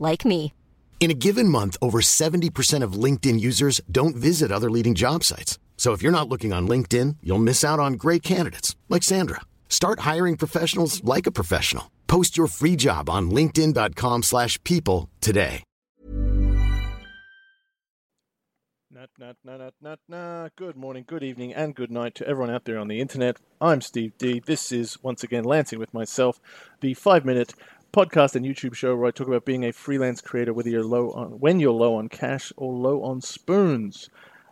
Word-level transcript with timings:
like 0.00 0.24
me. 0.24 0.52
In 0.98 1.12
a 1.12 1.20
given 1.26 1.48
month, 1.48 1.76
over 1.80 2.00
70% 2.00 2.82
of 2.82 2.94
LinkedIn 3.04 3.38
users 3.38 3.80
don't 3.88 4.16
visit 4.16 4.50
other 4.50 4.70
leading 4.70 4.96
job 4.96 5.22
sites. 5.22 5.60
So 5.76 5.92
if 5.92 6.02
you're 6.02 6.10
not 6.10 6.28
looking 6.28 6.52
on 6.52 6.66
LinkedIn, 6.66 7.18
you'll 7.22 7.46
miss 7.50 7.62
out 7.62 7.78
on 7.78 7.92
great 7.92 8.24
candidates 8.24 8.74
like 8.88 9.04
Sandra. 9.04 9.42
Start 9.68 10.00
hiring 10.00 10.36
professionals 10.36 11.04
like 11.04 11.28
a 11.28 11.36
professional. 11.40 11.92
Post 12.08 12.36
your 12.36 12.48
free 12.48 12.74
job 12.74 13.08
on 13.08 13.30
linkedin.com/people 13.30 14.22
slash 14.22 14.58
people 14.64 15.08
today. 15.20 15.62
Nut, 18.96 19.10
nut, 19.18 19.36
nut, 19.44 19.58
nut, 19.60 19.74
nut, 19.82 19.98
nut. 20.08 20.52
Good 20.56 20.74
morning, 20.74 21.04
good 21.06 21.22
evening, 21.22 21.52
and 21.52 21.74
good 21.74 21.90
night 21.90 22.14
to 22.14 22.26
everyone 22.26 22.54
out 22.54 22.64
there 22.64 22.78
on 22.78 22.88
the 22.88 22.98
internet. 22.98 23.36
I'm 23.60 23.82
Steve 23.82 24.16
Dee. 24.16 24.40
This 24.40 24.72
is 24.72 25.02
once 25.02 25.22
again 25.22 25.44
Lancing 25.44 25.78
with 25.78 25.92
myself, 25.92 26.40
the 26.80 26.94
five-minute 26.94 27.52
podcast 27.92 28.34
and 28.34 28.44
YouTube 28.44 28.74
show 28.74 28.96
where 28.96 29.08
I 29.08 29.10
talk 29.10 29.26
about 29.26 29.44
being 29.44 29.64
a 29.64 29.72
freelance 29.72 30.20
creator, 30.20 30.52
whether 30.52 30.68
you're 30.68 30.84
low 30.84 31.10
on 31.12 31.40
when 31.40 31.60
you're 31.60 31.72
low 31.72 31.96
on 31.96 32.08
cash 32.08 32.52
or 32.56 32.72
low 32.72 33.02
on 33.02 33.20
spoons. 33.20 34.10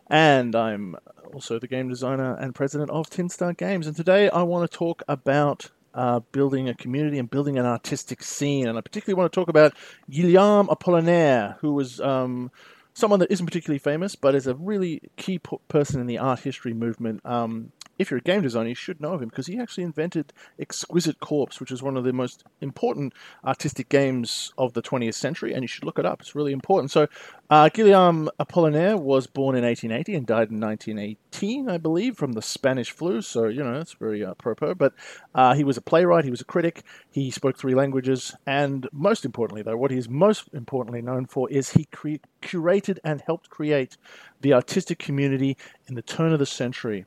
And 0.08 0.54
I'm 0.54 0.96
also 1.32 1.58
the 1.58 1.66
game 1.66 1.88
designer 1.88 2.36
and 2.36 2.54
president 2.54 2.90
of 2.90 3.08
Tin 3.10 3.28
Star 3.28 3.52
Games. 3.52 3.86
And 3.86 3.96
today 3.96 4.28
I 4.30 4.42
want 4.42 4.70
to 4.70 4.76
talk 4.76 5.02
about 5.08 5.70
uh, 5.94 6.20
building 6.32 6.68
a 6.68 6.74
community 6.74 7.18
and 7.18 7.30
building 7.30 7.58
an 7.58 7.66
artistic 7.66 8.22
scene. 8.22 8.66
And 8.66 8.76
I 8.76 8.80
particularly 8.80 9.18
want 9.18 9.32
to 9.32 9.40
talk 9.40 9.48
about 9.48 9.74
Guillaume 10.10 10.68
Apollinaire, 10.68 11.58
who 11.58 11.72
was 11.72 12.00
um, 12.00 12.50
someone 12.94 13.20
that 13.20 13.30
isn't 13.30 13.46
particularly 13.46 13.78
famous, 13.78 14.14
but 14.16 14.34
is 14.34 14.46
a 14.46 14.54
really 14.54 15.00
key 15.16 15.38
p- 15.38 15.58
person 15.68 16.00
in 16.00 16.06
the 16.06 16.18
art 16.18 16.40
history 16.40 16.74
movement. 16.74 17.20
Um, 17.24 17.72
if 17.98 18.10
you're 18.10 18.18
a 18.18 18.22
game 18.22 18.42
designer, 18.42 18.68
you 18.68 18.74
should 18.74 19.00
know 19.00 19.12
of 19.12 19.22
him 19.22 19.28
because 19.28 19.46
he 19.46 19.58
actually 19.58 19.84
invented 19.84 20.32
Exquisite 20.58 21.20
Corpse, 21.20 21.60
which 21.60 21.70
is 21.70 21.82
one 21.82 21.96
of 21.96 22.04
the 22.04 22.12
most 22.12 22.44
important 22.60 23.12
artistic 23.44 23.88
games 23.88 24.52
of 24.58 24.72
the 24.72 24.82
20th 24.82 25.14
century, 25.14 25.52
and 25.52 25.62
you 25.62 25.68
should 25.68 25.84
look 25.84 25.98
it 25.98 26.06
up. 26.06 26.20
It's 26.20 26.34
really 26.34 26.52
important. 26.52 26.90
So, 26.90 27.06
uh, 27.50 27.68
Guillaume 27.68 28.30
Apollinaire 28.40 28.98
was 28.98 29.26
born 29.26 29.56
in 29.56 29.64
1880 29.64 30.14
and 30.14 30.26
died 30.26 30.50
in 30.50 30.60
1918, 30.60 31.68
I 31.68 31.78
believe, 31.78 32.16
from 32.16 32.32
the 32.32 32.42
Spanish 32.42 32.90
flu. 32.90 33.22
So, 33.22 33.46
you 33.46 33.62
know, 33.62 33.80
it's 33.80 33.92
very 33.92 34.24
uh, 34.24 34.30
apropos. 34.30 34.74
But 34.74 34.94
uh, 35.34 35.54
he 35.54 35.64
was 35.64 35.76
a 35.76 35.82
playwright, 35.82 36.24
he 36.24 36.30
was 36.30 36.40
a 36.40 36.46
critic, 36.46 36.82
he 37.10 37.30
spoke 37.30 37.58
three 37.58 37.74
languages, 37.74 38.34
and 38.46 38.88
most 38.92 39.24
importantly, 39.24 39.62
though, 39.62 39.76
what 39.76 39.90
he 39.90 39.98
is 39.98 40.08
most 40.08 40.48
importantly 40.52 41.02
known 41.02 41.26
for 41.26 41.50
is 41.50 41.70
he 41.70 41.84
cre- 41.86 42.24
curated 42.42 42.98
and 43.04 43.20
helped 43.20 43.50
create 43.50 43.96
the 44.40 44.52
artistic 44.52 44.98
community 44.98 45.56
in 45.86 45.94
the 45.94 46.02
turn 46.02 46.32
of 46.32 46.38
the 46.38 46.46
century. 46.46 47.06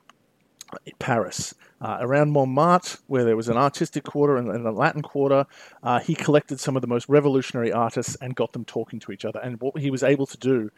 Paris. 0.98 1.54
Uh, 1.80 1.98
around 2.00 2.32
Montmartre, 2.32 2.98
where 3.06 3.24
there 3.24 3.36
was 3.36 3.48
an 3.48 3.56
artistic 3.56 4.02
quarter 4.02 4.36
and, 4.36 4.48
and 4.48 4.66
a 4.66 4.72
Latin 4.72 5.02
quarter, 5.02 5.46
uh, 5.82 6.00
he 6.00 6.14
collected 6.14 6.58
some 6.58 6.74
of 6.74 6.82
the 6.82 6.88
most 6.88 7.08
revolutionary 7.08 7.72
artists 7.72 8.16
and 8.20 8.34
got 8.34 8.52
them 8.52 8.64
talking 8.64 8.98
to 9.00 9.12
each 9.12 9.24
other. 9.24 9.38
And 9.40 9.60
what 9.60 9.78
he 9.78 9.90
was 9.90 10.02
able 10.02 10.26
to 10.26 10.36
do 10.38 10.70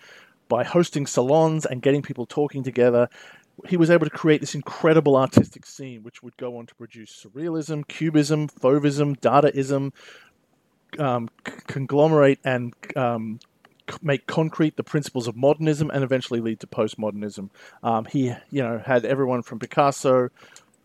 by 0.48 0.62
hosting 0.62 1.06
salons 1.06 1.64
and 1.64 1.80
getting 1.80 2.02
people 2.02 2.26
talking 2.26 2.62
together, 2.62 3.08
he 3.68 3.76
was 3.78 3.90
able 3.90 4.04
to 4.04 4.10
create 4.10 4.40
this 4.40 4.54
incredible 4.54 5.16
artistic 5.16 5.64
scene, 5.64 6.02
which 6.02 6.22
would 6.22 6.36
go 6.36 6.58
on 6.58 6.66
to 6.66 6.74
produce 6.74 7.24
surrealism, 7.24 7.86
cubism, 7.88 8.48
fauvism, 8.48 9.18
Dadaism, 9.20 9.92
um, 10.98 11.30
c- 11.46 11.54
conglomerate 11.66 12.40
and 12.44 12.74
um, 12.96 13.38
make 14.02 14.26
concrete 14.26 14.76
the 14.76 14.84
principles 14.84 15.28
of 15.28 15.36
modernism 15.36 15.90
and 15.90 16.04
eventually 16.04 16.40
lead 16.40 16.60
to 16.60 16.66
postmodernism. 16.66 17.50
Um, 17.82 18.04
he, 18.06 18.32
you 18.50 18.62
know, 18.62 18.82
had 18.84 19.04
everyone 19.04 19.42
from 19.42 19.58
Picasso 19.58 20.30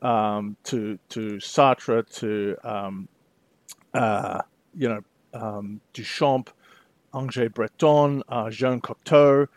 um, 0.01 0.57
to 0.65 0.99
to 1.09 1.37
Sartre 1.37 2.07
to 2.19 2.57
um, 2.63 3.07
uh, 3.93 4.41
you 4.77 4.89
know 4.89 5.01
um, 5.33 5.81
Duchamp, 5.93 6.49
André 7.13 7.53
Breton, 7.53 8.23
uh, 8.29 8.49
Jean 8.49 8.81
Cocteau, 8.81 9.47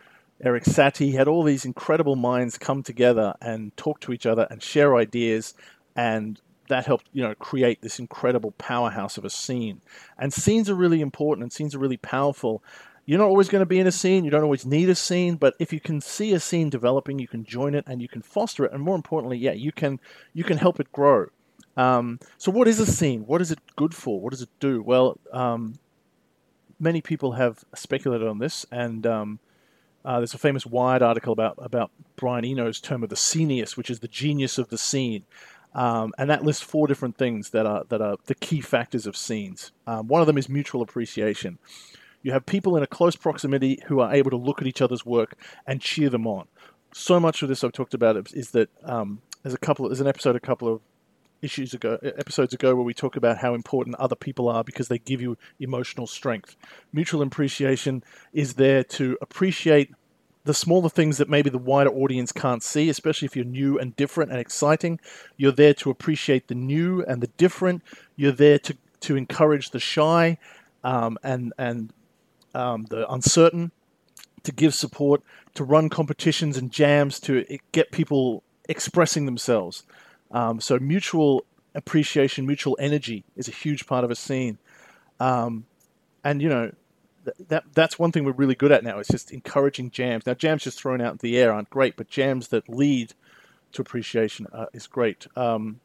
Erik 0.43 0.65
Satie. 0.65 1.07
He 1.07 1.13
had 1.13 1.29
all 1.29 1.43
these 1.43 1.65
incredible 1.65 2.17
minds 2.17 2.59
come 2.59 2.83
together 2.83 3.35
and 3.41 3.77
talk 3.77 4.01
to 4.01 4.13
each 4.13 4.27
other 4.27 4.47
and 4.51 4.63
share 4.63 4.97
ideas, 4.97 5.55
and 5.95 6.41
that 6.69 6.87
helped 6.87 7.07
you 7.13 7.23
know 7.23 7.35
create 7.35 7.83
this 7.83 7.99
incredible 7.99 8.53
powerhouse 8.53 9.19
of 9.19 9.25
a 9.25 9.31
scene. 9.31 9.81
And 10.19 10.33
scenes 10.33 10.71
are 10.71 10.75
really 10.75 11.01
important, 11.01 11.43
and 11.43 11.53
scenes 11.53 11.75
are 11.75 11.79
really 11.79 11.97
powerful. 11.97 12.63
You're 13.09 13.19
not 13.19 13.29
always 13.29 13.49
going 13.49 13.61
to 13.61 13.67
be 13.67 13.79
in 13.79 13.87
a 13.87 13.91
scene. 13.91 14.27
You 14.27 14.31
don't 14.31 14.43
always 14.43 14.67
need 14.67 14.91
a 14.91 14.95
scene, 14.95 15.37
but 15.37 15.55
if 15.59 15.73
you 15.73 15.81
can 15.81 16.03
see 16.03 16.35
a 16.35 16.41
scene 16.41 16.69
developing, 16.69 17.19
you 17.19 17.27
can 17.27 17.43
join 17.43 17.75
it 17.75 17.85
and 17.87 18.03
you 18.03 18.09
can 18.09 18.21
foster 18.21 18.67
it, 18.67 18.73
and 18.75 18.83
more 18.83 18.95
importantly, 18.97 19.39
yeah, 19.39 19.53
you 19.53 19.73
can 19.73 19.99
you 20.35 20.45
can 20.45 20.59
help 20.59 20.79
it 20.79 20.93
grow. 20.93 21.29
Um, 21.79 22.21
so, 22.37 22.53
what 22.53 22.69
is 22.69 22.79
a 22.79 22.85
scene? 22.85 23.23
What 23.23 23.41
is 23.41 23.51
it 23.51 23.61
good 23.77 23.95
for? 23.95 24.21
What 24.21 24.33
does 24.33 24.43
it 24.43 24.51
do? 24.61 24.83
Well, 24.83 25.19
um, 25.33 25.77
many 26.79 27.01
people 27.01 27.33
have 27.33 27.65
speculated 27.75 28.29
on 28.29 28.41
this, 28.41 28.67
and 28.71 29.07
um, 29.07 29.39
uh, 30.05 30.19
there's 30.19 30.35
a 30.35 30.39
famous 30.39 30.67
Wired 30.67 31.01
article 31.01 31.33
about 31.33 31.55
about 31.57 31.91
Brian 32.17 32.45
Eno's 32.45 32.79
term 32.79 33.03
of 33.03 33.09
the 33.09 33.17
scenius, 33.17 33.75
which 33.75 33.89
is 33.89 34.01
the 34.01 34.09
genius 34.09 34.59
of 34.59 34.69
the 34.69 34.77
scene, 34.77 35.25
um, 35.75 36.13
and 36.19 36.29
that 36.29 36.45
lists 36.45 36.63
four 36.63 36.87
different 36.87 37.17
things 37.17 37.51
that 37.51 37.65
are 37.65 37.85
that 37.89 38.03
are 38.03 38.19
the 38.27 38.35
key 38.35 38.61
factors 38.61 39.07
of 39.07 39.17
scenes. 39.17 39.73
Um, 39.87 40.09
one 40.09 40.21
of 40.21 40.27
them 40.27 40.37
is 40.37 40.51
mutual 40.51 40.83
appreciation. 40.83 41.59
You 42.23 42.33
have 42.33 42.47
people 42.47 42.77
in 42.77 42.83
a 42.83 42.87
close 42.87 43.17
proximity 43.17 43.81
who 43.87 44.01
are 44.01 44.13
able 44.13 44.31
to 44.31 44.37
look 44.37 44.61
at 44.61 44.67
each 44.67 44.83
other's 44.83 45.07
work 45.07 45.37
and 45.67 45.81
cheer 45.81 46.11
them 46.11 46.27
on. 46.27 46.47
So 46.93 47.21
much 47.21 47.43
of 47.43 47.49
this 47.49 47.63
I've 47.63 47.73
talked 47.73 47.95
about 47.95 48.17
is, 48.33 48.51
that 48.51 48.69
um, 48.85 49.21
there's 49.43 49.55
a 49.55 49.59
couple. 49.59 49.89
There's 49.89 50.01
an 50.01 50.07
episode 50.07 50.37
a 50.37 50.41
couple 50.41 50.73
of 50.73 50.81
issues 51.43 51.75
ago, 51.75 51.99
episodes 52.03 52.53
ago, 52.55 52.75
where 52.75 52.85
we 52.85 52.95
talk 52.95 53.17
about 53.17 53.39
how 53.39 53.55
important 53.55 53.97
other 53.97 54.17
people 54.17 54.49
are 54.49 54.65
because 54.65 54.89
they 54.89 54.99
give 54.99 55.21
you 55.21 55.37
emotional 55.61 56.07
strength. 56.07 56.57
Mutual 56.93 57.23
appreciation 57.23 58.03
is 58.33 58.55
there 58.55 58.83
to 58.85 59.17
appreciate 59.21 59.93
the 60.45 60.55
smaller 60.55 60.89
things 60.89 61.19
that 61.19 61.29
maybe 61.29 61.51
the 61.51 61.59
wider 61.59 61.91
audience 61.91 62.33
can't 62.33 62.63
see, 62.63 62.89
especially 62.89 63.27
if 63.27 63.37
you're 63.37 63.45
new 63.45 63.79
and 63.79 63.95
different 63.97 64.31
and 64.31 64.41
exciting. 64.41 64.99
You're 65.37 65.53
there 65.53 65.75
to 65.75 65.91
appreciate 65.91 66.49
the 66.49 66.55
new 66.55 67.03
and 67.03 67.23
the 67.23 67.27
different. 67.37 67.83
You're 68.17 68.33
there 68.33 68.59
to 68.61 68.77
to 69.01 69.17
encourage 69.17 69.71
the 69.71 69.79
shy 69.79 70.39
um, 70.83 71.19
and 71.23 71.53
and 71.59 71.93
um, 72.55 72.85
the 72.91 73.11
uncertain, 73.11 73.73
to 74.45 74.53
give 74.53 74.75
support, 74.75 75.23
to 75.55 75.65
run 75.65 75.89
competitions 75.89 76.57
and 76.57 76.71
jams, 76.71 77.21
to 77.21 77.45
get 77.73 77.91
people 77.91 78.43
expressing 78.69 79.27
themselves. 79.27 79.85
Um, 80.31 80.61
so 80.61 80.79
mutual 80.79 81.45
appreciation, 81.75 82.47
mutual 82.47 82.77
energy 82.81 83.25
is 83.37 83.49
a 83.49 83.53
huge 83.53 83.87
part 83.87 84.05
of 84.05 84.11
a 84.11 84.15
scene. 84.15 84.59
Um, 85.21 85.67
and 86.25 86.43
you 86.43 86.49
know 86.49 86.73
th- 87.25 87.49
that 87.49 87.65
that's 87.73 87.99
one 87.99 88.13
thing 88.13 88.25
we're 88.25 88.33
really 88.33 88.55
good 88.55 88.73
at 88.73 88.85
now. 88.85 88.99
It's 88.99 89.09
just 89.09 89.33
encouraging 89.33 89.91
jams. 89.91 90.27
Now 90.27 90.35
jams 90.35 90.63
just 90.63 90.81
thrown 90.81 91.01
out 91.01 91.13
in 91.13 91.19
the 91.21 91.39
air 91.39 91.53
aren't 91.53 91.71
great, 91.71 91.97
but 91.97 92.09
jams 92.09 92.49
that 92.49 92.69
lead 92.69 93.15
to 93.73 93.83
appreciation 93.83 94.47
uh, 94.53 94.67
is 94.73 94.87
great. 94.87 95.27
Um, 95.37 95.81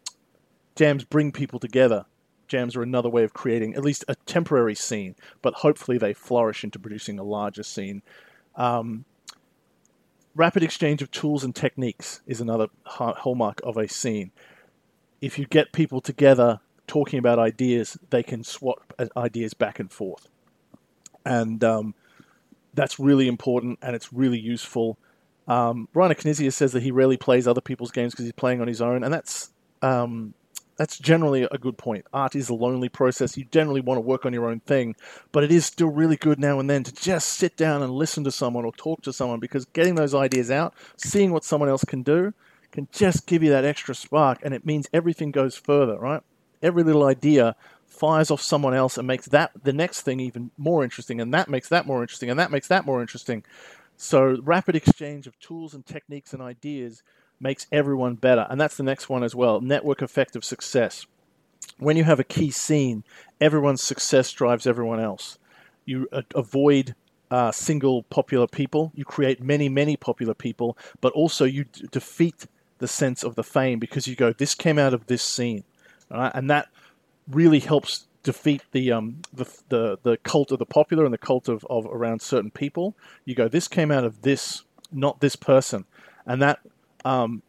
jams 0.76 1.04
bring 1.04 1.32
people 1.32 1.60
together. 1.60 2.06
Jams 2.54 2.76
are 2.76 2.84
another 2.84 3.10
way 3.10 3.24
of 3.24 3.34
creating 3.34 3.74
at 3.74 3.84
least 3.84 4.06
a 4.08 4.14
temporary 4.28 4.76
scene, 4.76 5.16
but 5.42 5.56
hopefully 5.56 5.98
they 5.98 6.14
flourish 6.14 6.64
into 6.64 6.78
producing 6.78 7.18
a 7.18 7.24
larger 7.24 7.64
scene. 7.64 8.04
Um, 8.56 9.06
rapid 10.36 10.62
exchange 10.62 11.02
of 11.02 11.10
tools 11.10 11.44
and 11.44 11.56
techniques 11.56 12.22
is 12.28 12.40
another 12.40 12.68
hallmark 12.86 13.60
of 13.64 13.76
a 13.76 13.88
scene. 13.88 14.32
If 15.20 15.40
you 15.40 15.48
get 15.48 15.72
people 15.72 16.00
together 16.00 16.60
talking 16.86 17.18
about 17.18 17.40
ideas, 17.40 17.98
they 18.12 18.22
can 18.22 18.44
swap 18.44 18.94
uh, 19.00 19.08
ideas 19.18 19.56
back 19.56 19.80
and 19.80 19.92
forth. 19.92 20.28
And 21.26 21.64
um, 21.64 21.96
that's 22.76 23.00
really 23.00 23.28
important 23.28 23.80
and 23.82 23.96
it's 23.96 24.14
really 24.14 24.40
useful. 24.40 25.00
Um, 25.48 25.90
Reiner 25.96 26.16
Knizia 26.16 26.54
says 26.54 26.72
that 26.74 26.84
he 26.84 26.92
rarely 26.92 27.18
plays 27.18 27.48
other 27.48 27.62
people's 27.62 27.90
games 27.90 28.14
because 28.14 28.26
he's 28.26 28.34
playing 28.34 28.62
on 28.62 28.68
his 28.68 28.80
own, 28.80 29.04
and 29.04 29.12
that's 29.12 29.50
um, 29.82 30.36
that's 30.76 30.98
generally 30.98 31.44
a 31.44 31.58
good 31.58 31.78
point. 31.78 32.06
Art 32.14 32.36
is 32.36 32.50
a 32.50 32.54
lonely 32.54 32.90
process. 32.90 33.38
You 33.38 33.46
generally 33.46 33.82
want 33.82 33.98
to 33.98 34.02
work 34.02 34.26
on 34.26 34.34
your 34.34 34.48
own 34.48 34.60
thing, 34.62 34.96
but 35.32 35.44
it 35.44 35.52
is 35.52 35.66
still 35.66 35.90
really 35.90 36.18
good 36.18 36.40
now 36.40 36.60
and 36.60 36.70
then 36.70 36.84
to 36.84 36.94
just 36.94 37.30
sit 37.30 37.56
down 37.58 37.84
and 37.84 37.94
listen 37.94 38.24
to 38.24 38.32
someone 38.32 38.66
or 38.66 38.74
talk 38.74 39.02
to 39.04 39.14
someone 39.14 39.40
because 39.40 39.66
getting 39.66 39.96
those 39.96 40.16
ideas 40.16 40.50
out, 40.50 40.74
seeing 40.98 41.32
what 41.32 41.44
someone 41.44 41.70
else 41.70 41.84
can 41.84 42.02
do, 42.02 42.34
can 42.72 42.88
just 42.92 43.28
give 43.28 43.44
you 43.44 43.52
that 43.52 43.66
extra 43.66 43.94
spark, 43.94 44.40
and 44.42 44.54
it 44.54 44.66
means 44.66 44.90
everything 44.92 45.32
goes 45.32 45.56
further, 45.56 45.98
right? 45.98 46.22
Every 46.62 46.84
little 46.84 47.06
idea 47.06 47.56
fires 47.86 48.32
off 48.32 48.42
someone 48.42 48.74
else 48.74 48.98
and 48.98 49.06
makes 49.06 49.28
that 49.28 49.52
the 49.64 49.72
next 49.72 50.02
thing 50.02 50.20
even 50.20 50.50
more 50.58 50.84
interesting, 50.84 51.22
and 51.22 51.32
that 51.34 51.50
makes 51.50 51.70
that 51.70 51.86
more 51.86 52.02
interesting, 52.02 52.32
and 52.32 52.40
that 52.40 52.50
makes 52.52 52.68
that 52.70 52.86
more 52.86 53.00
interesting. 53.02 53.44
So 53.96 54.40
rapid 54.42 54.76
exchange 54.76 55.28
of 55.28 55.40
tools 55.40 55.76
and 55.76 55.86
techniques 55.86 56.34
and 56.34 56.42
ideas 56.42 57.04
makes 57.44 57.68
everyone 57.72 58.16
better, 58.16 58.48
and 58.50 58.60
that's 58.60 58.78
the 58.78 58.84
next 58.84 59.10
one 59.10 59.24
as 59.24 59.36
well. 59.36 59.62
Network 59.62 60.02
effect 60.02 60.36
of 60.36 60.44
success. 60.44 61.06
When 61.78 61.98
you 61.98 62.06
have 62.06 62.20
a 62.20 62.24
key 62.24 62.50
scene, 62.50 63.04
everyone's 63.40 63.84
success 63.84 64.32
drives 64.32 64.66
everyone 64.66 65.00
else. 65.00 65.38
You 65.86 66.08
avoid 66.34 66.96
uh, 67.30 67.52
single 67.52 68.04
popular 68.04 68.48
people. 68.48 68.92
You 68.96 69.06
create 69.06 69.42
many, 69.42 69.70
many 69.70 69.98
popular 69.98 70.34
people, 70.34 70.78
but 71.02 71.14
also 71.14 71.46
you 71.46 71.66
d- 71.66 71.88
defeat 71.92 72.48
the 72.80 72.88
sense 72.88 73.24
of 73.24 73.36
the 73.36 73.44
fame 73.44 73.80
because 73.80 74.08
you 74.08 74.16
go, 74.16 74.34
this 74.34 74.56
came 74.56 74.80
out 74.80 74.94
of 74.94 75.08
this 75.08 75.22
scene, 75.22 75.64
right? 76.10 76.32
and 76.34 76.50
that 76.50 76.68
really 77.28 77.60
helps 77.60 78.08
defeat 78.24 78.62
the, 78.72 78.92
um, 78.92 79.22
the 79.34 79.46
the 79.68 79.98
the 80.04 80.18
cult 80.18 80.52
of 80.52 80.60
the 80.60 80.66
popular 80.66 81.04
and 81.04 81.14
the 81.14 81.18
cult 81.18 81.50
of, 81.50 81.66
of 81.70 81.86
around 81.86 82.22
certain 82.22 82.52
people. 82.52 82.96
You 83.26 83.36
go, 83.36 83.48
this 83.50 83.68
came 83.68 83.92
out 83.92 84.06
of 84.06 84.22
this, 84.22 84.64
not 84.92 85.20
this 85.20 85.36
person, 85.36 85.86
and 86.26 86.42
that 86.42 86.60
um, 87.06 87.42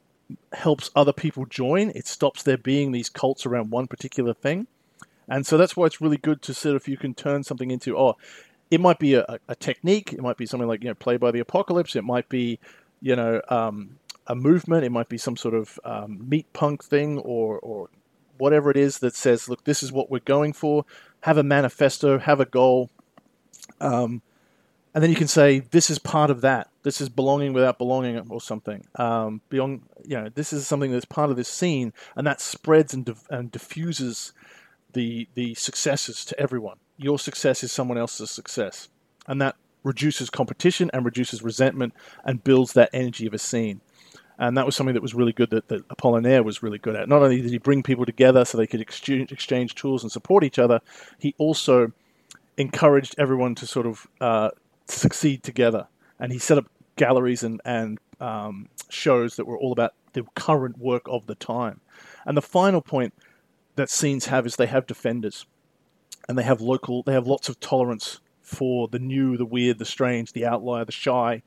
helps 0.53 0.91
other 0.95 1.13
people 1.13 1.47
join. 1.47 1.91
It 1.91 2.07
stops 2.07 2.43
there 2.43 2.59
being 2.59 2.93
these 2.93 3.09
cults 3.09 3.47
around 3.47 3.71
one 3.71 3.87
particular 3.87 4.35
thing. 4.35 4.67
And 5.29 5.47
so 5.47 5.57
that's 5.57 5.77
why 5.77 5.87
it's 5.87 6.01
really 6.01 6.17
good 6.17 6.43
to 6.43 6.55
sort 6.55 6.77
of 6.77 6.87
you 6.89 6.97
can 6.97 7.15
turn 7.15 7.45
something 7.45 7.71
into 7.71 7.97
oh, 7.97 8.17
it 8.71 8.81
might 8.81 8.99
be 8.99 9.15
a, 9.15 9.39
a 9.49 9.55
technique, 9.55 10.13
it 10.13 10.21
might 10.21 10.37
be 10.37 10.47
something 10.47 10.69
like 10.69 10.83
you 10.83 10.89
know 10.89 10.95
Powered 10.95 11.21
by 11.21 11.31
the 11.31 11.41
Apocalypse, 11.41 11.97
it 11.97 12.05
might 12.05 12.29
be 12.29 12.59
you 13.01 13.17
know 13.17 13.41
um, 13.49 13.99
a 14.27 14.35
movement, 14.35 14.85
it 14.85 14.91
might 14.91 15.09
be 15.09 15.19
some 15.19 15.37
sort 15.37 15.55
of 15.55 15.79
um, 15.85 16.29
meat 16.29 16.53
punk 16.53 16.85
thing 16.85 17.19
or 17.19 17.59
or 17.61 17.89
whatever 18.37 18.71
it 18.71 18.77
is 18.77 18.99
that 18.99 19.15
says 19.15 19.49
look 19.49 19.65
this 19.65 19.83
is 19.83 19.93
what 19.93 20.11
we're 20.11 20.19
going 20.21 20.53
for. 20.53 20.85
Have 21.21 21.39
a 21.39 21.43
manifesto, 21.43 22.19
have 22.19 22.41
a 22.41 22.45
goal, 22.45 22.91
um, 23.81 24.21
and 24.93 25.03
then 25.03 25.11
you 25.11 25.17
can 25.17 25.29
say 25.29 25.61
this 25.61 25.89
is 25.89 25.99
part 25.99 26.31
of 26.31 26.43
that. 26.43 26.69
This 26.85 27.01
is 27.01 27.09
belonging 27.09 27.53
without 27.53 27.79
belonging 27.79 28.17
or 28.31 28.41
something. 28.41 28.87
Um, 28.95 29.41
beyond 29.49 29.83
you 30.05 30.17
know 30.21 30.29
this 30.33 30.53
is 30.53 30.67
something 30.67 30.93
that's 30.93 31.05
part 31.05 31.31
of 31.31 31.37
this 31.37 31.49
scene, 31.49 31.93
and 32.15 32.27
that 32.27 32.41
spreads 32.41 32.95
and, 32.95 33.13
and 33.31 33.51
diffuses 33.51 34.33
the 34.93 35.27
the 35.35 35.55
successes 35.55 36.25
to 36.27 36.39
everyone. 36.39 36.77
Your 36.97 37.19
success 37.19 37.65
is 37.65 37.73
someone 37.73 37.99
else's 37.99 38.31
success, 38.31 38.89
and 39.27 39.43
that 39.43 39.57
reduces 39.83 40.31
competition 40.31 40.91
and 40.93 41.05
reduces 41.05 41.43
resentment 41.43 41.95
and 42.25 42.45
builds 42.45 42.73
that 42.75 42.91
energy 42.93 43.27
of 43.27 43.35
a 43.35 43.39
scene. 43.39 43.81
And 44.39 44.57
that 44.57 44.67
was 44.67 44.75
something 44.75 44.95
that 44.95 45.03
was 45.03 45.15
really 45.15 45.33
good 45.33 45.51
that, 45.51 45.69
that 45.69 45.87
Apollinaire 45.89 46.45
was 46.45 46.63
really 46.63 46.79
good 46.79 46.97
at. 46.97 47.09
Not 47.09 47.23
only 47.23 47.41
did 47.41 47.51
he 47.51 47.59
bring 47.59 47.83
people 47.83 48.05
together 48.05 48.45
so 48.45 48.59
they 48.59 48.67
could 48.67 48.81
exchange, 48.81 49.31
exchange 49.31 49.75
tools 49.75 50.03
and 50.03 50.11
support 50.11 50.43
each 50.43 50.59
other, 50.59 50.81
he 51.19 51.35
also 51.39 51.93
encouraged 52.57 53.15
everyone 53.19 53.55
to 53.57 53.67
sort 53.67 53.87
of 53.87 54.07
uh, 54.21 54.51
succeed 54.89 55.43
together. 55.43 55.87
And 56.19 56.33
he 56.33 56.39
set 56.39 56.59
up 56.59 56.67
galleries 56.97 57.43
and, 57.43 57.61
and 57.65 57.99
um, 58.21 58.69
shows 58.89 59.37
that 59.37 59.47
were 59.47 59.59
all 59.59 59.73
about 59.73 59.95
the 60.13 60.25
current 60.35 60.79
work 60.79 61.03
of 61.07 61.27
the 61.27 61.35
time. 61.35 61.81
And 62.25 62.37
the 62.37 62.43
final 62.43 62.81
point 62.81 63.15
that 63.77 63.91
scenes 63.91 64.27
have 64.27 64.47
is 64.47 64.57
they 64.57 64.67
have 64.67 64.87
defenders, 64.87 65.47
and 66.29 66.39
they 66.39 66.43
have 66.43 66.61
local. 66.61 67.03
They 67.03 67.13
have 67.13 67.27
lots 67.27 67.49
of 67.49 67.61
tolerance 67.61 68.21
for 68.41 68.89
the 68.89 68.99
new, 68.99 69.37
the 69.37 69.45
weird, 69.45 69.79
the 69.79 69.85
strange, 69.85 70.33
the 70.33 70.47
outlier, 70.47 70.85
the 70.85 70.93
shy, 70.93 71.43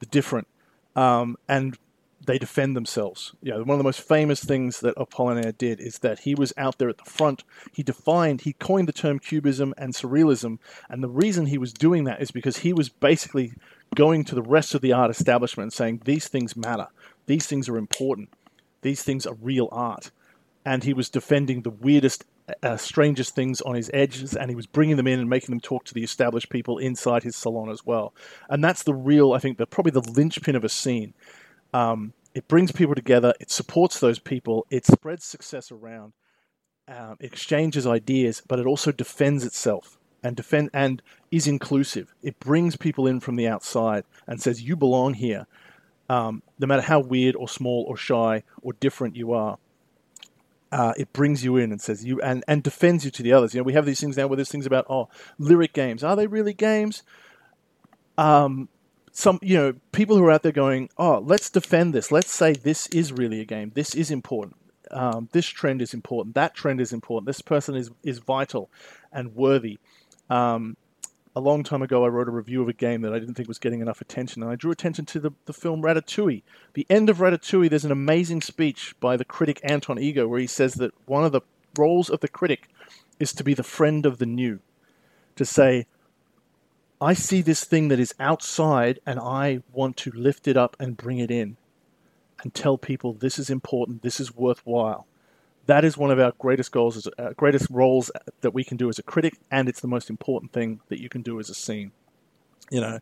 the 0.00 0.06
different, 0.06 0.48
um, 0.96 1.36
and 1.48 1.78
they 2.26 2.38
defend 2.38 2.76
themselves. 2.76 3.34
You 3.42 3.52
know, 3.52 3.58
one 3.60 3.70
of 3.70 3.78
the 3.78 3.84
most 3.84 4.00
famous 4.00 4.44
things 4.44 4.80
that 4.80 4.96
Apollinaire 4.96 5.56
did 5.56 5.80
is 5.80 6.00
that 6.00 6.20
he 6.20 6.34
was 6.34 6.52
out 6.56 6.78
there 6.78 6.88
at 6.88 6.98
the 6.98 7.10
front. 7.10 7.44
He 7.72 7.82
defined, 7.82 8.42
he 8.42 8.52
coined 8.52 8.88
the 8.88 8.92
term 8.92 9.18
cubism 9.18 9.72
and 9.78 9.94
surrealism, 9.94 10.58
and 10.88 11.02
the 11.02 11.08
reason 11.08 11.46
he 11.46 11.58
was 11.58 11.72
doing 11.72 12.04
that 12.04 12.20
is 12.20 12.30
because 12.30 12.58
he 12.58 12.72
was 12.72 12.88
basically 12.88 13.54
going 13.94 14.24
to 14.24 14.34
the 14.34 14.42
rest 14.42 14.74
of 14.74 14.80
the 14.80 14.92
art 14.92 15.10
establishment 15.10 15.64
and 15.66 15.72
saying 15.72 16.02
these 16.04 16.28
things 16.28 16.56
matter, 16.56 16.88
these 17.26 17.46
things 17.46 17.68
are 17.68 17.76
important, 17.76 18.30
these 18.82 19.02
things 19.02 19.26
are 19.26 19.34
real 19.34 19.68
art. 19.72 20.10
And 20.64 20.84
he 20.84 20.92
was 20.92 21.08
defending 21.08 21.62
the 21.62 21.70
weirdest, 21.70 22.24
uh, 22.62 22.76
strangest 22.76 23.34
things 23.34 23.60
on 23.62 23.74
his 23.74 23.90
edges, 23.94 24.36
and 24.36 24.50
he 24.50 24.54
was 24.54 24.66
bringing 24.66 24.96
them 24.96 25.06
in 25.06 25.18
and 25.18 25.28
making 25.28 25.50
them 25.50 25.60
talk 25.60 25.84
to 25.86 25.94
the 25.94 26.04
established 26.04 26.50
people 26.50 26.78
inside 26.78 27.22
his 27.22 27.34
salon 27.34 27.70
as 27.70 27.86
well. 27.86 28.12
And 28.48 28.62
that's 28.62 28.82
the 28.82 28.94
real, 28.94 29.32
I 29.32 29.38
think, 29.38 29.56
the 29.56 29.66
probably 29.66 29.92
the 29.92 30.10
linchpin 30.10 30.56
of 30.56 30.64
a 30.64 30.68
scene. 30.68 31.14
Um, 31.72 32.12
it 32.34 32.46
brings 32.46 32.72
people 32.72 32.94
together, 32.94 33.32
it 33.40 33.50
supports 33.50 34.00
those 34.00 34.18
people, 34.18 34.66
it 34.70 34.86
spreads 34.86 35.24
success 35.24 35.72
around, 35.72 36.12
um, 36.86 37.16
exchanges 37.20 37.86
ideas, 37.86 38.42
but 38.46 38.58
it 38.58 38.66
also 38.66 38.92
defends 38.92 39.44
itself 39.44 39.98
and 40.22 40.36
defend 40.36 40.70
and 40.72 41.02
is 41.30 41.46
inclusive. 41.46 42.14
It 42.22 42.38
brings 42.40 42.76
people 42.76 43.06
in 43.06 43.20
from 43.20 43.36
the 43.36 43.48
outside 43.48 44.04
and 44.26 44.40
says 44.40 44.62
you 44.62 44.76
belong 44.76 45.14
here, 45.14 45.46
um, 46.08 46.42
no 46.58 46.66
matter 46.66 46.82
how 46.82 47.00
weird 47.00 47.36
or 47.36 47.48
small 47.48 47.84
or 47.88 47.96
shy 47.96 48.42
or 48.62 48.72
different 48.74 49.16
you 49.16 49.32
are 49.32 49.58
uh, 50.72 50.92
it 50.96 51.12
brings 51.12 51.44
you 51.44 51.56
in 51.56 51.72
and 51.72 51.80
says 51.80 52.04
you 52.04 52.20
and, 52.20 52.44
and 52.46 52.62
defends 52.62 53.04
you 53.04 53.10
to 53.10 53.22
the 53.22 53.32
others. 53.32 53.54
You 53.54 53.60
know, 53.60 53.64
we 53.64 53.72
have 53.72 53.86
these 53.86 54.00
things 54.00 54.16
now 54.16 54.26
where 54.26 54.36
there's 54.36 54.50
things 54.50 54.66
about 54.66 54.86
oh, 54.88 55.08
lyric 55.38 55.72
games. 55.72 56.04
Are 56.04 56.16
they 56.16 56.26
really 56.26 56.54
games? 56.54 57.02
Um, 58.16 58.68
some 59.12 59.38
you 59.42 59.56
know 59.56 59.74
people 59.92 60.16
who 60.16 60.24
are 60.24 60.30
out 60.30 60.42
there 60.42 60.52
going, 60.52 60.88
oh, 60.96 61.18
let's 61.18 61.50
defend 61.50 61.92
this. 61.92 62.12
Let's 62.12 62.30
say 62.30 62.52
this 62.52 62.86
is 62.88 63.12
really 63.12 63.40
a 63.40 63.44
game. 63.44 63.72
This 63.74 63.94
is 63.94 64.10
important. 64.10 64.56
Um, 64.92 65.28
this 65.32 65.46
trend 65.46 65.82
is 65.82 65.94
important. 65.94 66.34
That 66.34 66.54
trend 66.54 66.80
is 66.80 66.92
important. 66.92 67.26
This 67.26 67.42
person 67.42 67.74
is 67.74 67.90
is 68.04 68.18
vital 68.18 68.70
and 69.12 69.34
worthy. 69.34 69.78
Um, 70.30 70.76
a 71.36 71.40
long 71.40 71.62
time 71.62 71.82
ago, 71.82 72.04
I 72.04 72.08
wrote 72.08 72.28
a 72.28 72.32
review 72.32 72.62
of 72.62 72.68
a 72.68 72.72
game 72.72 73.02
that 73.02 73.12
I 73.12 73.18
didn't 73.18 73.34
think 73.34 73.48
was 73.48 73.58
getting 73.58 73.80
enough 73.80 74.00
attention, 74.00 74.42
and 74.42 74.50
I 74.50 74.56
drew 74.56 74.70
attention 74.70 75.06
to 75.06 75.20
the, 75.20 75.30
the 75.44 75.52
film 75.52 75.82
Ratatouille. 75.82 76.42
The 76.74 76.86
end 76.88 77.08
of 77.08 77.18
Ratatouille, 77.18 77.70
there's 77.70 77.84
an 77.84 77.92
amazing 77.92 78.40
speech 78.40 78.94
by 79.00 79.16
the 79.16 79.24
critic 79.24 79.60
Anton 79.62 79.98
Ego 79.98 80.26
where 80.26 80.40
he 80.40 80.46
says 80.46 80.74
that 80.74 80.92
one 81.06 81.24
of 81.24 81.32
the 81.32 81.42
roles 81.76 82.10
of 82.10 82.20
the 82.20 82.28
critic 82.28 82.68
is 83.18 83.32
to 83.34 83.44
be 83.44 83.54
the 83.54 83.62
friend 83.62 84.06
of 84.06 84.18
the 84.18 84.26
new, 84.26 84.60
to 85.36 85.44
say, 85.44 85.86
I 87.00 87.14
see 87.14 87.42
this 87.42 87.64
thing 87.64 87.88
that 87.88 88.00
is 88.00 88.14
outside 88.18 88.98
and 89.06 89.18
I 89.20 89.62
want 89.72 89.96
to 89.98 90.10
lift 90.10 90.48
it 90.48 90.56
up 90.56 90.76
and 90.78 90.96
bring 90.96 91.18
it 91.18 91.30
in 91.30 91.56
and 92.42 92.52
tell 92.52 92.76
people 92.76 93.14
this 93.14 93.38
is 93.38 93.50
important, 93.50 94.02
this 94.02 94.20
is 94.20 94.34
worthwhile 94.34 95.06
that 95.70 95.84
is 95.84 95.96
one 95.96 96.10
of 96.10 96.18
our 96.18 96.32
greatest 96.36 96.72
goals, 96.72 96.96
as, 96.96 97.08
uh, 97.16 97.32
greatest 97.36 97.68
roles 97.70 98.10
that 98.40 98.52
we 98.52 98.64
can 98.64 98.76
do 98.76 98.88
as 98.88 98.98
a 98.98 99.04
critic, 99.04 99.38
and 99.52 99.68
it's 99.68 99.80
the 99.80 99.86
most 99.86 100.10
important 100.10 100.52
thing 100.52 100.80
that 100.88 101.00
you 101.00 101.08
can 101.08 101.22
do 101.22 101.38
as 101.38 101.48
a 101.48 101.54
scene. 101.54 101.92
You 102.72 102.80
know, 102.80 102.98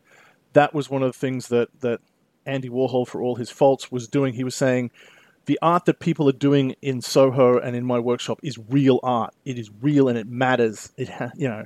that 0.52 0.74
was 0.74 0.90
one 0.90 1.02
of 1.02 1.10
the 1.10 1.18
things 1.18 1.48
that 1.48 1.68
that 1.80 2.00
Andy 2.44 2.68
Warhol, 2.68 3.08
for 3.08 3.22
all 3.22 3.36
his 3.36 3.48
faults, 3.48 3.90
was 3.90 4.06
doing. 4.06 4.34
He 4.34 4.44
was 4.44 4.54
saying, 4.54 4.90
the 5.46 5.58
art 5.62 5.86
that 5.86 5.98
people 5.98 6.28
are 6.28 6.32
doing 6.32 6.76
in 6.82 7.00
Soho 7.00 7.58
and 7.58 7.74
in 7.74 7.86
my 7.86 7.98
workshop 7.98 8.38
is 8.42 8.58
real 8.58 9.00
art. 9.02 9.32
It 9.46 9.58
is 9.58 9.70
real 9.80 10.06
and 10.08 10.18
it 10.18 10.26
matters. 10.26 10.92
It 10.98 11.08
ha- 11.08 11.32
you 11.34 11.48
know, 11.48 11.64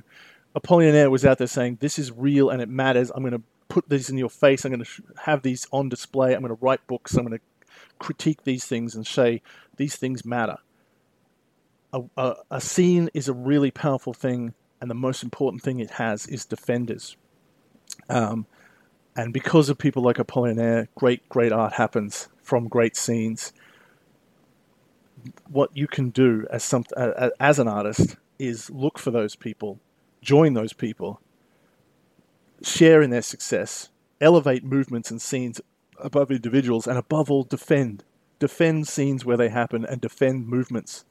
Apollinaire 0.55 1.11
was 1.11 1.25
out 1.25 1.37
there 1.37 1.47
saying, 1.47 1.79
this 1.81 1.99
is 1.99 2.13
real 2.13 2.49
and 2.49 2.61
it 2.61 2.69
matters. 2.69 3.11
I'm 3.13 3.23
going 3.23 3.33
to 3.33 3.43
put 3.67 3.89
these 3.89 4.09
in 4.09 4.17
your 4.17 4.29
face. 4.29 4.63
I'm 4.63 4.71
going 4.71 4.79
to 4.79 4.85
sh- 4.85 5.01
have 5.25 5.41
these 5.41 5.67
on 5.73 5.89
display. 5.89 6.33
I'm 6.33 6.41
going 6.41 6.55
to 6.55 6.65
write 6.65 6.87
books. 6.87 7.15
I'm 7.15 7.25
going 7.25 7.37
to 7.37 7.43
critique 7.99 8.45
these 8.45 8.63
things 8.63 8.95
and 8.95 9.05
say 9.05 9.41
these 9.75 9.97
things 9.97 10.23
matter 10.23 10.59
a, 11.93 12.01
a, 12.17 12.35
a 12.51 12.61
scene 12.61 13.09
is 13.13 13.27
a 13.27 13.33
really 13.33 13.71
powerful 13.71 14.13
thing, 14.13 14.53
and 14.81 14.89
the 14.89 14.95
most 14.95 15.23
important 15.23 15.61
thing 15.61 15.79
it 15.79 15.91
has 15.91 16.25
is 16.27 16.45
defenders. 16.45 17.15
Um, 18.09 18.47
and 19.15 19.31
because 19.31 19.69
of 19.69 19.77
people 19.77 20.01
like 20.01 20.17
Apollinaire, 20.17 20.87
great, 20.95 21.29
great 21.29 21.51
art 21.51 21.73
happens 21.73 22.27
from 22.41 22.67
great 22.67 22.97
scenes. 22.97 23.53
What 25.47 25.69
you 25.77 25.87
can 25.87 26.09
do 26.09 26.47
as 26.49 26.63
some 26.63 26.83
uh, 26.97 27.29
as 27.39 27.59
an 27.59 27.67
artist 27.67 28.17
is 28.39 28.69
look 28.71 28.97
for 28.97 29.11
those 29.11 29.35
people, 29.35 29.79
join 30.21 30.53
those 30.53 30.73
people, 30.73 31.21
share 32.63 33.01
in 33.01 33.11
their 33.11 33.21
success, 33.21 33.89
elevate 34.19 34.63
movements 34.63 35.11
and 35.11 35.21
scenes 35.21 35.61
above 35.99 36.31
individuals, 36.31 36.87
and 36.87 36.97
above 36.97 37.29
all, 37.29 37.43
defend. 37.43 38.03
Defend 38.39 38.87
scenes 38.87 39.23
where 39.23 39.37
they 39.37 39.47
happen 39.47 39.85
and 39.85 40.01
defend 40.01 40.47
movements 40.47 41.05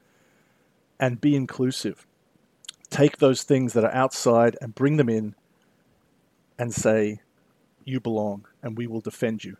and 1.02 1.21
be 1.21 1.35
inclusive. 1.35 2.06
Take 2.88 3.18
those 3.18 3.42
things 3.42 3.73
that 3.73 3.82
are 3.82 3.92
outside 3.92 4.56
and 4.61 4.73
bring 4.73 4.99
them 4.99 5.09
in 5.09 5.35
and 6.56 6.73
say, 6.73 7.21
You 7.85 7.99
belong, 7.99 8.47
and 8.62 8.78
we 8.78 8.87
will 8.87 9.00
defend 9.00 9.42
you. 9.42 9.56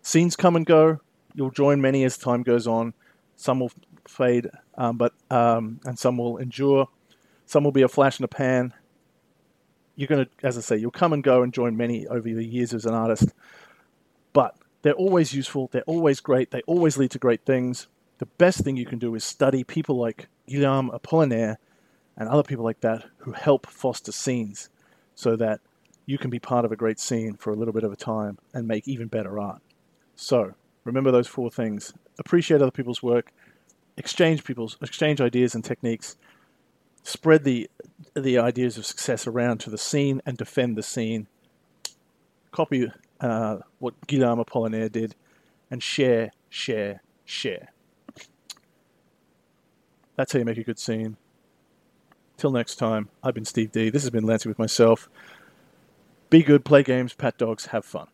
Scenes 0.00 0.36
come 0.36 0.54
and 0.54 0.64
go. 0.64 1.00
You'll 1.34 1.50
join 1.50 1.80
many 1.80 2.04
as 2.04 2.16
time 2.16 2.44
goes 2.44 2.68
on. 2.68 2.94
Some 3.34 3.58
will 3.58 3.72
fade, 4.06 4.48
um, 4.76 4.96
but 4.96 5.12
um, 5.28 5.80
and 5.84 5.98
some 5.98 6.18
will 6.18 6.36
endure. 6.36 6.88
Some 7.46 7.64
will 7.64 7.72
be 7.72 7.82
a 7.82 7.88
flash 7.88 8.20
in 8.20 8.24
a 8.24 8.28
pan. 8.28 8.72
You're 9.96 10.06
going 10.08 10.24
to, 10.24 10.46
as 10.46 10.56
I 10.56 10.60
say, 10.60 10.76
you'll 10.76 10.92
come 10.92 11.12
and 11.12 11.24
go 11.24 11.42
and 11.42 11.52
join 11.52 11.76
many 11.76 12.06
over 12.06 12.28
the 12.28 12.46
years 12.46 12.72
as 12.72 12.86
an 12.86 12.94
artist. 12.94 13.32
But 14.32 14.54
they're 14.82 14.92
always 14.92 15.34
useful. 15.34 15.68
They're 15.72 15.82
always 15.82 16.20
great. 16.20 16.52
They 16.52 16.62
always 16.62 16.96
lead 16.96 17.10
to 17.12 17.18
great 17.18 17.44
things. 17.44 17.88
The 18.18 18.26
best 18.26 18.60
thing 18.60 18.76
you 18.76 18.86
can 18.86 18.98
do 18.98 19.14
is 19.14 19.24
study 19.24 19.62
people 19.62 19.96
like 19.96 20.28
Guillaume 20.46 20.90
Apollinaire 20.90 21.56
and 22.16 22.28
other 22.28 22.42
people 22.42 22.64
like 22.64 22.80
that 22.80 23.04
who 23.18 23.32
help 23.32 23.66
foster 23.66 24.12
scenes 24.12 24.70
so 25.14 25.36
that 25.36 25.60
you 26.06 26.18
can 26.18 26.30
be 26.30 26.38
part 26.38 26.64
of 26.64 26.72
a 26.72 26.76
great 26.76 26.98
scene 26.98 27.34
for 27.34 27.50
a 27.50 27.56
little 27.56 27.74
bit 27.74 27.84
of 27.84 27.92
a 27.92 27.96
time 27.96 28.38
and 28.54 28.66
make 28.66 28.86
even 28.88 29.08
better 29.08 29.38
art. 29.38 29.60
So, 30.14 30.54
remember 30.84 31.10
those 31.10 31.26
four 31.26 31.50
things. 31.50 31.92
Appreciate 32.18 32.62
other 32.62 32.70
people's 32.70 33.02
work, 33.02 33.32
exchange 33.96 34.44
people's 34.44 34.78
exchange 34.80 35.20
ideas 35.20 35.54
and 35.54 35.64
techniques, 35.64 36.16
spread 37.02 37.44
the 37.44 37.68
the 38.14 38.38
ideas 38.38 38.78
of 38.78 38.86
success 38.86 39.26
around 39.26 39.58
to 39.58 39.70
the 39.70 39.78
scene 39.78 40.22
and 40.24 40.38
defend 40.38 40.76
the 40.76 40.82
scene. 40.82 41.26
Copy 42.52 42.90
uh, 43.20 43.58
what 43.78 43.94
Guillaume 44.06 44.42
Apollinaire 44.42 44.90
did 44.90 45.14
and 45.70 45.82
share, 45.82 46.30
share, 46.48 47.02
share. 47.24 47.72
That's 50.16 50.32
how 50.32 50.38
you 50.38 50.44
make 50.44 50.58
a 50.58 50.64
good 50.64 50.78
scene. 50.78 51.16
Till 52.36 52.50
next 52.50 52.76
time, 52.76 53.08
I've 53.22 53.34
been 53.34 53.44
Steve 53.44 53.72
Dee. 53.72 53.90
This 53.90 54.02
has 54.02 54.10
been 54.10 54.24
Lancing 54.24 54.50
with 54.50 54.58
myself. 54.58 55.08
Be 56.28 56.42
good, 56.42 56.64
play 56.64 56.82
games, 56.82 57.14
pat 57.14 57.38
dogs, 57.38 57.66
have 57.66 57.84
fun. 57.84 58.08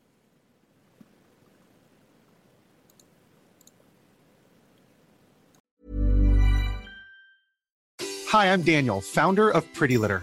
Hi, 8.28 8.50
I'm 8.50 8.62
Daniel, 8.62 9.00
founder 9.00 9.50
of 9.50 9.70
Pretty 9.72 9.98
Litter. 9.98 10.22